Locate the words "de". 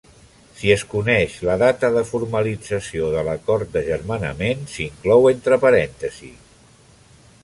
1.97-2.01, 3.17-3.23